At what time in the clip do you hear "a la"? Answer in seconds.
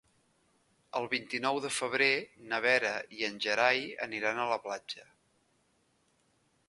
4.43-4.59